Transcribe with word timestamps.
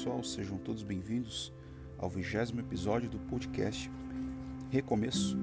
pessoal, 0.00 0.24
sejam 0.24 0.56
todos 0.56 0.82
bem-vindos 0.82 1.52
ao 1.98 2.08
vigésimo 2.08 2.58
episódio 2.58 3.10
do 3.10 3.18
podcast 3.18 3.90
Recomeço. 4.70 5.36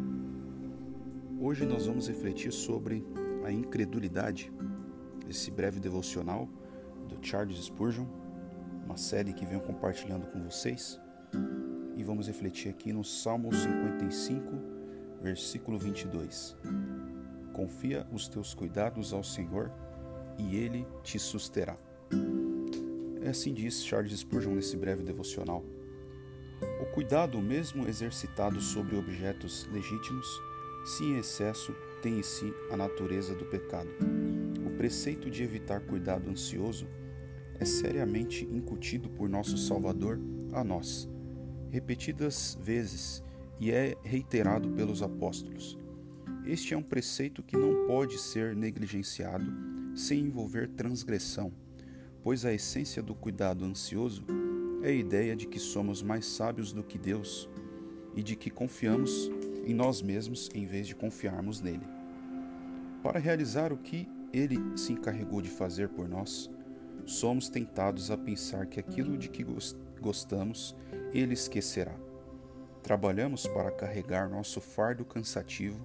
Hoje 1.40 1.64
nós 1.64 1.86
vamos 1.86 2.08
refletir 2.08 2.52
sobre 2.52 3.06
a 3.46 3.52
incredulidade, 3.52 4.52
esse 5.30 5.52
breve 5.52 5.80
devocional 5.80 6.50
do 7.08 7.24
Charles 7.24 7.64
Spurgeon, 7.66 8.08
uma 8.84 8.98
série 8.98 9.32
que 9.32 9.46
venho 9.46 9.62
compartilhando 9.62 10.26
com 10.26 10.42
vocês, 10.42 11.00
e 11.96 12.04
vamos 12.04 12.26
refletir 12.26 12.70
aqui 12.70 12.92
no 12.92 13.04
Salmo 13.04 13.54
55, 13.54 14.42
versículo 15.22 15.78
22. 15.78 16.58
Confia 17.54 18.08
os 18.12 18.28
teus 18.28 18.56
cuidados 18.56 19.14
ao 19.14 19.24
Senhor 19.24 19.72
e 20.36 20.56
ele 20.56 20.88
te 21.04 21.20
susterá. 21.20 21.78
É 23.28 23.32
assim 23.32 23.54
diz 23.54 23.84
Charles 23.84 24.18
Spurgeon 24.18 24.56
nesse 24.56 24.78
breve 24.78 25.04
devocional. 25.04 25.62
O 26.82 26.86
cuidado, 26.94 27.42
mesmo 27.42 27.86
exercitado 27.86 28.62
sobre 28.62 28.96
objetos 28.96 29.68
legítimos, 29.70 30.26
se 30.86 31.04
em 31.04 31.18
excesso 31.18 31.76
tem 32.02 32.20
em 32.20 32.24
si 32.24 32.54
a 32.72 32.78
natureza 32.78 33.36
do 33.36 33.44
pecado. 33.44 33.90
O 34.66 34.78
preceito 34.78 35.30
de 35.30 35.44
evitar 35.44 35.82
cuidado 35.82 36.30
ansioso 36.30 36.88
é 37.60 37.66
seriamente 37.66 38.46
incutido 38.46 39.10
por 39.10 39.28
nosso 39.28 39.58
Salvador 39.58 40.22
a 40.54 40.64
nós, 40.64 41.10
repetidas 41.70 42.58
vezes, 42.62 43.22
e 43.60 43.72
é 43.72 43.98
reiterado 44.06 44.70
pelos 44.70 45.04
apóstolos. 45.04 45.78
Este 46.46 46.74
é 46.74 46.78
um 46.78 46.82
preceito 46.82 47.44
que 47.44 47.58
não 47.58 47.88
pode 47.88 48.18
ser 48.20 48.56
negligenciado 48.56 49.52
sem 49.94 50.22
envolver 50.22 50.70
transgressão 50.70 51.52
pois 52.28 52.44
a 52.44 52.54
essência 52.54 53.02
do 53.02 53.16
cuidado 53.16 53.64
ansioso 53.64 54.22
é 54.84 54.90
a 54.90 54.92
ideia 54.92 55.34
de 55.34 55.48
que 55.48 55.58
somos 55.58 56.04
mais 56.04 56.26
sábios 56.26 56.74
do 56.74 56.84
que 56.84 56.98
Deus 56.98 57.48
e 58.18 58.22
de 58.22 58.36
que 58.36 58.50
confiamos 58.50 59.32
em 59.66 59.74
nós 59.74 60.02
mesmos 60.02 60.50
em 60.54 60.66
vez 60.66 60.88
de 60.88 60.94
confiarmos 60.94 61.62
nele. 61.62 61.88
Para 63.02 63.18
realizar 63.18 63.72
o 63.72 63.78
que 63.78 64.10
ele 64.34 64.58
se 64.76 64.92
encarregou 64.92 65.42
de 65.42 65.50
fazer 65.50 65.88
por 65.88 66.10
nós, 66.10 66.50
somos 67.06 67.48
tentados 67.48 68.12
a 68.12 68.18
pensar 68.18 68.66
que 68.66 68.78
aquilo 68.78 69.18
de 69.18 69.30
que 69.30 69.46
gostamos 70.02 70.76
ele 71.14 71.34
esquecerá. 71.34 71.96
Trabalhamos 72.84 73.48
para 73.48 73.72
carregar 73.72 74.30
nosso 74.30 74.60
fardo 74.60 75.06
cansativo 75.06 75.80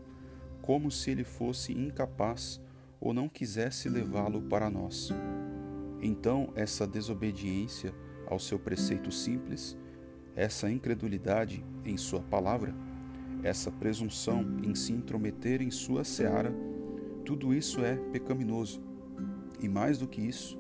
como 0.61 0.91
se 0.91 1.13
ele 1.13 1.23
fosse 1.23 1.71
incapaz 1.71 2.61
ou 3.01 3.15
não 3.15 3.29
quisesse 3.29 3.89
levá-lo 3.89 4.43
para 4.43 4.69
nós. 4.69 5.13
Então, 6.03 6.53
essa 6.57 6.85
desobediência 6.85 7.95
ao 8.27 8.37
seu 8.41 8.59
preceito 8.59 9.13
simples, 9.13 9.79
essa 10.35 10.69
incredulidade 10.69 11.65
em 11.85 11.97
Sua 11.97 12.21
palavra, 12.21 12.75
essa 13.45 13.71
presunção 13.71 14.45
em 14.65 14.75
se 14.75 14.93
intrometer 14.93 15.63
em 15.63 15.71
Sua 15.71 16.03
seara, 16.03 16.53
tudo 17.25 17.55
isso 17.55 17.85
é 17.85 17.95
pecaminoso. 17.95 18.83
E 19.61 19.69
mais 19.69 19.99
do 19.99 20.09
que 20.09 20.21
isso, 20.21 20.59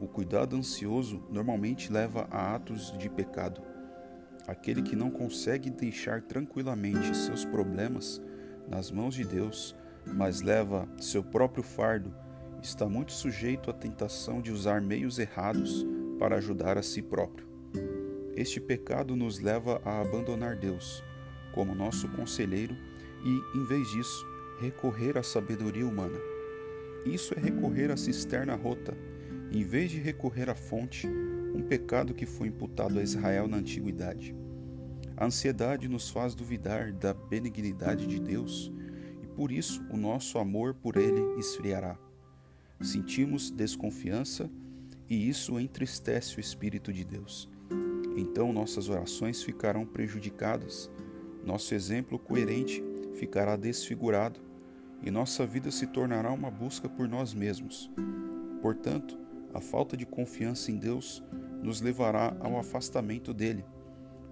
o 0.00 0.06
cuidado 0.06 0.54
ansioso 0.54 1.20
normalmente 1.30 1.92
leva 1.92 2.28
a 2.30 2.54
atos 2.54 2.96
de 2.96 3.10
pecado. 3.10 3.60
Aquele 4.46 4.82
que 4.82 4.94
não 4.94 5.10
consegue 5.10 5.68
deixar 5.68 6.22
tranquilamente 6.22 7.16
seus 7.16 7.44
problemas 7.44 8.22
nas 8.68 8.92
mãos 8.92 9.16
de 9.16 9.24
Deus, 9.24 9.74
mas 10.06 10.42
leva 10.42 10.88
seu 11.00 11.24
próprio 11.24 11.64
fardo 11.64 12.14
está 12.66 12.88
muito 12.88 13.12
sujeito 13.12 13.70
à 13.70 13.72
tentação 13.72 14.42
de 14.42 14.50
usar 14.50 14.80
meios 14.80 15.20
errados 15.20 15.86
para 16.18 16.36
ajudar 16.36 16.76
a 16.76 16.82
si 16.82 17.00
próprio. 17.00 17.46
Este 18.34 18.60
pecado 18.60 19.14
nos 19.14 19.38
leva 19.38 19.80
a 19.84 20.00
abandonar 20.00 20.56
Deus 20.56 21.02
como 21.54 21.76
nosso 21.76 22.08
conselheiro 22.08 22.76
e, 23.24 23.58
em 23.58 23.64
vez 23.64 23.88
disso, 23.90 24.26
recorrer 24.60 25.16
à 25.16 25.22
sabedoria 25.22 25.86
humana. 25.86 26.18
Isso 27.04 27.34
é 27.34 27.40
recorrer 27.40 27.90
à 27.92 27.96
cisterna 27.96 28.56
rota, 28.56 28.96
em 29.52 29.62
vez 29.62 29.92
de 29.92 30.00
recorrer 30.00 30.50
à 30.50 30.54
fonte, 30.56 31.06
um 31.06 31.62
pecado 31.62 32.14
que 32.14 32.26
foi 32.26 32.48
imputado 32.48 32.98
a 32.98 33.02
Israel 33.02 33.46
na 33.46 33.58
antiguidade. 33.58 34.34
A 35.16 35.24
ansiedade 35.24 35.88
nos 35.88 36.10
faz 36.10 36.34
duvidar 36.34 36.92
da 36.92 37.14
benignidade 37.14 38.08
de 38.08 38.20
Deus 38.20 38.72
e 39.22 39.26
por 39.28 39.52
isso 39.52 39.86
o 39.88 39.96
nosso 39.96 40.36
amor 40.36 40.74
por 40.74 40.96
Ele 40.96 41.38
esfriará 41.38 41.96
sentimos 42.80 43.50
desconfiança 43.50 44.50
e 45.08 45.28
isso 45.28 45.58
entristece 45.58 46.36
o 46.36 46.40
Espírito 46.40 46.92
de 46.92 47.04
Deus. 47.04 47.48
Então 48.16 48.52
nossas 48.52 48.88
orações 48.88 49.42
ficarão 49.42 49.86
prejudicadas, 49.86 50.90
nosso 51.44 51.74
exemplo 51.74 52.18
coerente 52.18 52.82
ficará 53.14 53.56
desfigurado 53.56 54.40
e 55.02 55.10
nossa 55.10 55.46
vida 55.46 55.70
se 55.70 55.86
tornará 55.86 56.32
uma 56.32 56.50
busca 56.50 56.88
por 56.88 57.08
nós 57.08 57.34
mesmos. 57.34 57.90
Portanto, 58.60 59.18
a 59.54 59.60
falta 59.60 59.96
de 59.96 60.04
confiança 60.04 60.70
em 60.70 60.76
Deus 60.76 61.22
nos 61.62 61.80
levará 61.80 62.36
ao 62.40 62.58
afastamento 62.58 63.32
dele. 63.32 63.64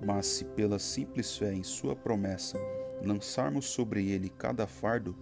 Mas 0.05 0.27
se 0.27 0.45
pela 0.45 0.79
simples 0.79 1.37
fé 1.37 1.55
em 1.55 1.63
Sua 1.63 1.95
promessa 1.95 2.59
lançarmos 3.03 3.67
sobre 3.67 4.11
ele 4.11 4.29
cada 4.29 4.67
fardo 4.67 5.17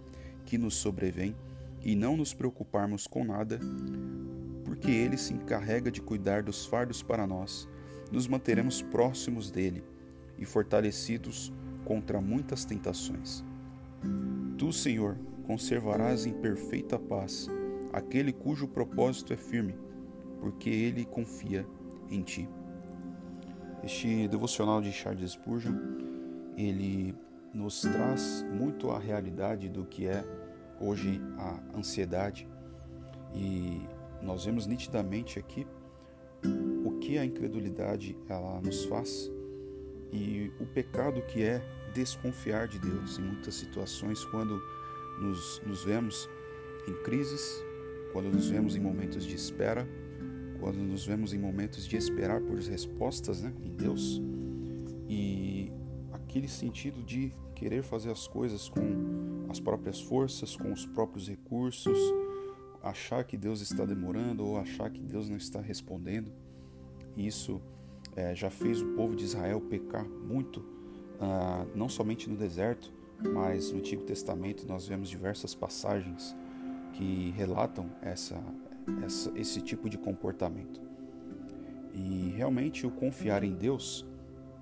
que 0.45 0.57
nos 0.57 0.75
sobrevém, 0.75 1.35
e 1.83 1.95
não 1.95 2.15
nos 2.15 2.33
preocuparmos 2.33 3.05
com 3.05 3.23
nada, 3.23 3.59
porque 4.63 4.89
Ele 4.89 5.17
se 5.17 5.33
encarrega 5.33 5.91
de 5.91 6.01
cuidar 6.01 6.41
dos 6.41 6.65
fardos 6.65 7.03
para 7.03 7.27
nós, 7.27 7.67
nos 8.11 8.27
manteremos 8.27 8.81
próximos 8.81 9.51
dele 9.51 9.83
e 10.37 10.45
fortalecidos 10.45 11.51
contra 11.83 12.21
muitas 12.21 12.63
tentações. 12.65 13.43
Tu, 14.57 14.71
Senhor, 14.71 15.17
conservarás 15.45 16.25
em 16.25 16.33
perfeita 16.33 16.97
paz 16.97 17.49
aquele 17.91 18.31
cujo 18.31 18.67
propósito 18.67 19.33
é 19.33 19.37
firme, 19.37 19.75
porque 20.39 20.69
ele 20.69 21.05
confia 21.05 21.65
em 22.09 22.21
ti. 22.21 22.49
Este 23.83 24.27
devocional 24.27 24.81
de 24.81 24.91
Charles 24.91 25.31
Spurgeon, 25.31 25.75
ele 26.57 27.13
nos 27.53 27.81
traz 27.81 28.45
muito 28.51 28.89
a 28.89 28.97
realidade 28.97 29.69
do 29.69 29.85
que 29.85 30.07
é 30.07 30.23
hoje 30.83 31.21
a 31.37 31.77
ansiedade. 31.77 32.47
E 33.33 33.81
nós 34.21 34.45
vemos 34.45 34.67
nitidamente 34.67 35.39
aqui 35.39 35.65
o 36.85 36.99
que 36.99 37.17
a 37.17 37.25
incredulidade 37.25 38.17
ela 38.27 38.59
nos 38.61 38.85
faz 38.85 39.31
e 40.11 40.51
o 40.59 40.65
pecado 40.65 41.21
que 41.23 41.41
é 41.41 41.61
desconfiar 41.93 42.67
de 42.67 42.79
Deus 42.79 43.17
em 43.17 43.23
muitas 43.23 43.55
situações 43.55 44.23
quando 44.25 44.61
nos, 45.19 45.61
nos 45.65 45.83
vemos 45.83 46.29
em 46.87 46.93
crises, 47.03 47.63
quando 48.11 48.29
nos 48.29 48.49
vemos 48.49 48.75
em 48.75 48.79
momentos 48.79 49.25
de 49.25 49.35
espera, 49.35 49.87
quando 50.59 50.77
nos 50.77 51.05
vemos 51.05 51.33
em 51.33 51.39
momentos 51.39 51.87
de 51.87 51.95
esperar 51.97 52.41
por 52.41 52.57
respostas 52.57 53.41
né, 53.41 53.53
em 53.63 53.71
Deus. 53.71 54.21
E 55.09 55.71
aquele 56.11 56.47
sentido 56.47 57.01
de 57.03 57.33
querer 57.55 57.83
fazer 57.83 58.11
as 58.11 58.27
coisas 58.27 58.69
com 58.69 59.32
as 59.53 59.59
próprias 59.59 60.01
forças, 60.01 60.55
com 60.55 60.71
os 60.71 60.83
próprios 60.83 61.27
recursos, 61.29 61.97
achar 62.81 63.23
que 63.23 63.37
Deus 63.37 63.61
está 63.61 63.85
demorando 63.85 64.43
ou 64.43 64.57
achar 64.57 64.89
que 64.89 64.99
Deus 64.99 65.29
não 65.29 65.37
está 65.37 65.61
respondendo. 65.61 66.31
Isso 67.15 67.61
é, 68.15 68.33
já 68.33 68.49
fez 68.49 68.81
o 68.81 68.87
povo 68.95 69.15
de 69.15 69.23
Israel 69.23 69.61
pecar 69.61 70.05
muito, 70.05 70.65
ah, 71.21 71.67
não 71.75 71.87
somente 71.87 72.27
no 72.27 72.35
deserto, 72.35 72.91
mas 73.21 73.71
no 73.71 73.77
Antigo 73.77 74.03
Testamento 74.03 74.65
nós 74.67 74.87
vemos 74.87 75.07
diversas 75.07 75.53
passagens 75.53 76.35
que 76.93 77.31
relatam 77.37 77.91
essa, 78.01 78.41
essa, 79.03 79.31
esse 79.35 79.61
tipo 79.61 79.87
de 79.87 79.99
comportamento. 79.99 80.81
E 81.93 82.33
realmente 82.35 82.87
o 82.87 82.91
confiar 82.91 83.43
em 83.43 83.53
Deus 83.53 84.03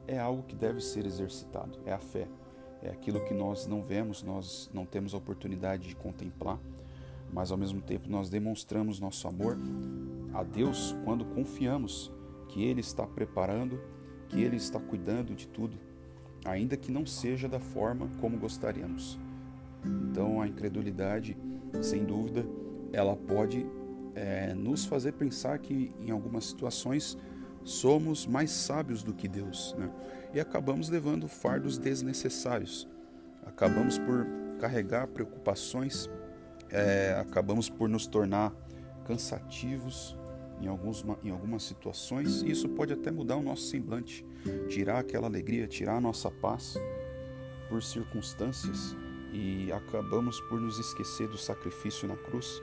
é 0.06 0.20
algo 0.20 0.44
que 0.44 0.56
deve 0.56 0.82
ser 0.82 1.06
exercitado, 1.06 1.80
é 1.86 1.94
a 1.94 2.00
fé 2.00 2.28
é 2.82 2.90
aquilo 2.90 3.24
que 3.26 3.34
nós 3.34 3.68
não 3.68 3.82
vemos, 3.82 4.24
nós 4.24 4.70
não 4.74 4.86
temos 4.86 5.14
a 5.14 5.18
oportunidade 5.18 5.88
de 5.88 5.96
contemplar, 5.96 6.60
mas 7.32 7.52
ao 7.52 7.58
mesmo 7.58 7.82
tempo 7.82 8.10
nós 8.10 8.30
demonstramos 8.30 9.00
nosso 9.00 9.28
amor 9.28 9.58
a 10.34 10.44
Deus 10.44 10.96
quando 11.06 11.26
confiamos 11.26 12.12
que 12.48 12.64
Ele 12.64 12.82
está 12.82 13.06
preparando, 13.06 13.80
que 14.28 14.42
Ele 14.42 14.56
está 14.56 14.80
cuidando 14.80 15.36
de 15.36 15.48
tudo, 15.48 15.78
ainda 16.44 16.76
que 16.76 16.92
não 16.92 17.06
seja 17.06 17.48
da 17.48 17.60
forma 17.60 18.10
como 18.20 18.38
gostaríamos. 18.38 19.20
Então 19.86 20.42
a 20.42 20.48
incredulidade, 20.48 21.38
sem 21.82 22.04
dúvida, 22.04 22.46
ela 22.92 23.16
pode 23.16 23.66
é, 24.16 24.54
nos 24.54 24.86
fazer 24.86 25.14
pensar 25.14 25.60
que 25.60 25.94
em 26.00 26.12
algumas 26.12 26.46
situações 26.46 27.18
somos 27.64 28.26
mais 28.26 28.52
sábios 28.52 29.04
do 29.04 29.14
que 29.14 29.28
Deus, 29.28 29.76
né? 29.78 29.90
E 30.34 30.40
acabamos 30.40 30.90
levando 30.90 31.28
fardos 31.28 31.78
desnecessários. 31.78 32.88
Acabamos 33.46 33.98
por 33.98 34.26
carregar 34.60 35.08
preocupações, 35.08 36.10
é, 36.70 37.18
acabamos 37.20 37.70
por 37.70 37.90
nos 37.90 38.06
tornar 38.08 38.54
cansativos 39.06 40.16
em, 40.62 40.68
alguns, 40.68 41.04
em 41.24 41.32
algumas 41.32 41.64
situações, 41.64 42.44
e 42.44 42.52
isso 42.52 42.70
pode 42.70 42.94
até 42.94 43.10
mudar 43.12 43.36
o 43.36 43.42
nosso 43.42 43.64
semblante, 43.64 44.26
tirar 44.70 45.00
aquela 45.00 45.28
alegria, 45.28 45.68
tirar 45.68 45.98
a 45.98 46.02
nossa 46.02 46.30
paz 46.30 46.78
por 47.68 47.82
circunstâncias 47.82 48.96
e 49.34 49.72
acabamos 49.72 50.40
por 50.42 50.60
nos 50.60 50.78
esquecer 50.78 51.28
do 51.28 51.38
sacrifício 51.38 52.08
na 52.08 52.16
cruz, 52.16 52.62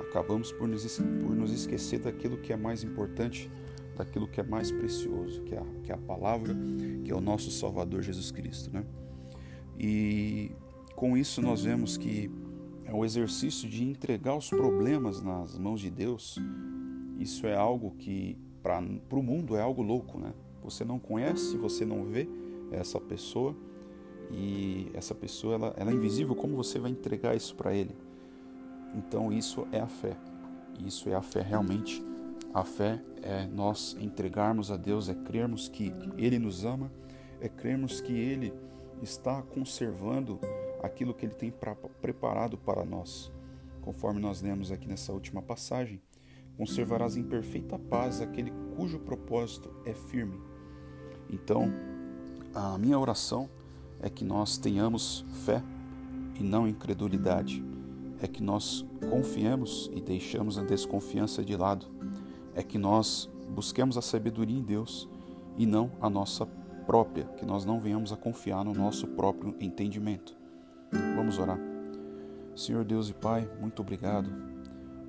acabamos 0.00 0.50
por 0.50 0.66
nos, 0.66 0.98
por 0.98 1.36
nos 1.36 1.52
esquecer 1.52 2.00
daquilo 2.00 2.38
que 2.38 2.52
é 2.52 2.56
mais 2.56 2.82
importante, 2.82 3.50
daquilo 3.96 4.28
que 4.28 4.40
é 4.40 4.42
mais 4.42 4.70
precioso, 4.70 5.42
que 5.42 5.54
é, 5.54 5.58
a, 5.58 5.64
que 5.82 5.90
é 5.90 5.94
a 5.94 5.98
palavra, 5.98 6.54
que 7.04 7.10
é 7.10 7.14
o 7.14 7.20
nosso 7.20 7.50
Salvador 7.50 8.02
Jesus 8.02 8.30
Cristo. 8.30 8.70
Né? 8.72 8.84
E 9.78 10.52
com 10.94 11.16
isso 11.16 11.40
nós 11.40 11.64
vemos 11.64 11.96
que 11.96 12.30
é 12.84 12.92
o 12.92 13.04
exercício 13.04 13.68
de 13.68 13.82
entregar 13.82 14.36
os 14.36 14.48
problemas 14.48 15.22
nas 15.22 15.58
mãos 15.58 15.80
de 15.80 15.90
Deus. 15.90 16.38
Isso 17.18 17.46
é 17.46 17.56
algo 17.56 17.92
que 17.98 18.38
para 18.62 18.78
o 19.18 19.22
mundo 19.22 19.56
é 19.56 19.60
algo 19.60 19.82
louco, 19.82 20.18
né? 20.18 20.32
Você 20.62 20.84
não 20.84 20.98
conhece, 20.98 21.56
você 21.56 21.84
não 21.84 22.04
vê 22.04 22.28
essa 22.72 23.00
pessoa 23.00 23.54
e 24.30 24.90
essa 24.92 25.14
pessoa 25.14 25.54
ela, 25.54 25.74
ela 25.76 25.90
é 25.90 25.94
invisível. 25.94 26.34
Como 26.34 26.56
você 26.56 26.78
vai 26.78 26.90
entregar 26.90 27.36
isso 27.36 27.54
para 27.54 27.74
ele? 27.74 27.96
Então 28.94 29.32
isso 29.32 29.66
é 29.72 29.80
a 29.80 29.86
fé. 29.86 30.16
Isso 30.84 31.08
é 31.08 31.14
a 31.14 31.22
fé 31.22 31.40
realmente. 31.40 32.02
A 32.56 32.64
fé 32.64 32.98
é 33.20 33.46
nós 33.46 33.94
entregarmos 34.00 34.70
a 34.70 34.78
Deus, 34.78 35.10
é 35.10 35.14
crermos 35.14 35.68
que 35.68 35.92
Ele 36.16 36.38
nos 36.38 36.64
ama, 36.64 36.90
é 37.38 37.50
crermos 37.50 38.00
que 38.00 38.14
Ele 38.14 38.50
está 39.02 39.42
conservando 39.42 40.40
aquilo 40.82 41.12
que 41.12 41.26
Ele 41.26 41.34
tem 41.34 41.50
pra, 41.50 41.74
preparado 41.74 42.56
para 42.56 42.82
nós. 42.82 43.30
Conforme 43.82 44.20
nós 44.20 44.40
lemos 44.40 44.72
aqui 44.72 44.88
nessa 44.88 45.12
última 45.12 45.42
passagem, 45.42 46.00
conservarás 46.56 47.14
em 47.18 47.24
perfeita 47.24 47.78
paz 47.78 48.22
aquele 48.22 48.50
cujo 48.74 49.00
propósito 49.00 49.70
é 49.84 49.92
firme. 49.92 50.40
Então, 51.28 51.70
a 52.54 52.78
minha 52.78 52.98
oração 52.98 53.50
é 54.00 54.08
que 54.08 54.24
nós 54.24 54.56
tenhamos 54.56 55.26
fé 55.44 55.62
e 56.40 56.42
não 56.42 56.66
incredulidade, 56.66 57.62
é 58.18 58.26
que 58.26 58.42
nós 58.42 58.82
confiemos 59.10 59.90
e 59.94 60.00
deixamos 60.00 60.56
a 60.56 60.62
desconfiança 60.62 61.44
de 61.44 61.54
lado, 61.54 61.94
é 62.56 62.62
que 62.62 62.78
nós 62.78 63.30
busquemos 63.50 63.96
a 63.96 64.02
sabedoria 64.02 64.58
em 64.58 64.62
Deus 64.62 65.08
e 65.56 65.66
não 65.66 65.92
a 66.00 66.08
nossa 66.10 66.46
própria, 66.86 67.24
que 67.36 67.44
nós 67.44 67.64
não 67.64 67.78
venhamos 67.78 68.12
a 68.12 68.16
confiar 68.16 68.64
no 68.64 68.72
nosso 68.72 69.06
próprio 69.06 69.54
entendimento. 69.60 70.34
Vamos 71.14 71.38
orar. 71.38 71.58
Senhor 72.56 72.84
Deus 72.84 73.10
e 73.10 73.14
Pai, 73.14 73.48
muito 73.60 73.82
obrigado 73.82 74.30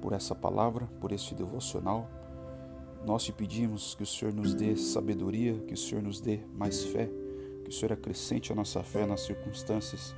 por 0.02 0.12
essa 0.12 0.36
palavra, 0.36 0.88
por 1.00 1.14
este 1.14 1.34
devocional. 1.34 2.10
Nós 3.06 3.24
te 3.24 3.32
pedimos 3.32 3.96
que 3.96 4.04
o 4.04 4.06
Senhor 4.06 4.34
nos 4.34 4.54
dê 4.54 4.76
sabedoria, 4.76 5.58
que 5.60 5.74
o 5.74 5.78
Senhor 5.78 6.04
nos 6.04 6.20
dê 6.20 6.42
mais 6.54 6.84
fé, 6.84 7.10
que 7.64 7.70
o 7.70 7.74
Senhor 7.74 7.94
acrescente 7.94 8.52
a 8.52 8.56
nossa 8.56 8.84
fé 8.84 9.06
nas 9.06 9.22
circunstâncias 9.22 10.14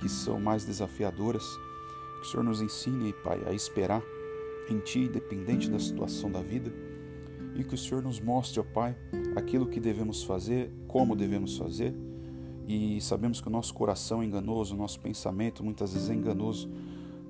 que 0.00 0.08
são 0.08 0.40
mais 0.40 0.64
desafiadoras, 0.64 1.44
que 2.20 2.26
o 2.26 2.30
Senhor 2.30 2.42
nos 2.42 2.60
ensine, 2.60 3.12
Pai, 3.12 3.42
a 3.46 3.52
esperar 3.52 4.02
em 4.68 4.78
Ti, 4.80 5.00
independente 5.00 5.70
da 5.70 5.78
situação 5.78 6.30
da 6.30 6.42
vida, 6.42 6.72
e 7.54 7.64
que 7.64 7.74
o 7.74 7.78
Senhor 7.78 8.02
nos 8.02 8.20
mostre, 8.20 8.60
ó 8.60 8.64
Pai, 8.64 8.96
aquilo 9.34 9.66
que 9.66 9.80
devemos 9.80 10.22
fazer, 10.22 10.70
como 10.86 11.16
devemos 11.16 11.56
fazer 11.56 11.94
e 12.66 13.00
sabemos 13.00 13.40
que 13.40 13.46
o 13.46 13.50
nosso 13.50 13.72
coração 13.72 14.22
é 14.22 14.26
enganoso, 14.26 14.74
o 14.74 14.78
nosso 14.78 14.98
pensamento 14.98 15.62
muitas 15.62 15.92
vezes 15.92 16.10
é 16.10 16.14
enganoso, 16.14 16.68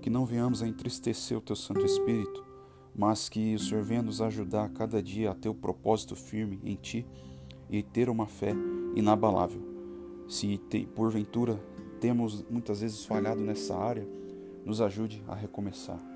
que 0.00 0.08
não 0.08 0.24
venhamos 0.24 0.62
a 0.62 0.66
entristecer 0.66 1.36
o 1.36 1.42
Teu 1.42 1.54
Santo 1.54 1.84
Espírito, 1.84 2.42
mas 2.94 3.28
que 3.28 3.54
o 3.54 3.58
Senhor 3.58 3.84
venha 3.84 4.02
nos 4.02 4.22
ajudar 4.22 4.64
a 4.64 4.68
cada 4.70 5.02
dia 5.02 5.30
a 5.30 5.34
ter 5.34 5.50
o 5.50 5.54
propósito 5.54 6.16
firme 6.16 6.58
em 6.64 6.74
Ti 6.76 7.06
e 7.68 7.82
ter 7.82 8.08
uma 8.08 8.26
fé 8.26 8.54
inabalável. 8.94 9.60
Se 10.26 10.56
te, 10.56 10.86
porventura 10.86 11.60
temos 12.00 12.44
muitas 12.48 12.80
vezes 12.80 13.04
falhado 13.04 13.40
nessa 13.40 13.76
área, 13.76 14.08
nos 14.64 14.80
ajude 14.80 15.22
a 15.28 15.34
recomeçar. 15.34 16.15